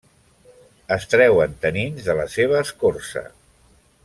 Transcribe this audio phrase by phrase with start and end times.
[0.95, 3.27] Es treuen tanins de la seva escorça.